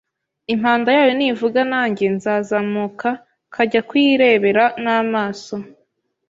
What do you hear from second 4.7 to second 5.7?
n’amaso